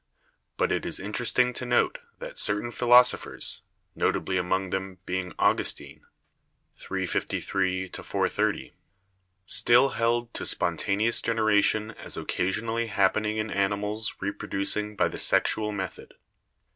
[0.57, 3.61] But it is interesting to note that certain philosophers,
[3.93, 6.01] notably among them being Augustine
[6.75, 8.73] (353 430),
[9.45, 16.15] still held to spontaneous generation as occasionally happening in animals reproducing by the sexual method.